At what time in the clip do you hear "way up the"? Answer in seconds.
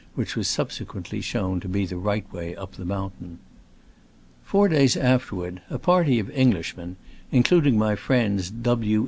2.33-2.83